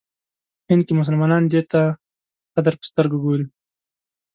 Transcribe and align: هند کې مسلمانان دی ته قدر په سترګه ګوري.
هند 0.69 0.81
کې 0.87 0.93
مسلمانان 1.01 1.43
دی 1.51 1.61
ته 1.71 1.81
قدر 2.55 2.73
په 2.79 2.85
سترګه 2.89 3.17
ګوري. 3.23 3.45